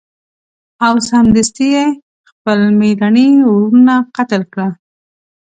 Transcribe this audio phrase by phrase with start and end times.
[0.85, 1.85] او سمدستي یې
[2.29, 4.71] خپل میرني وروڼه قتل کړل.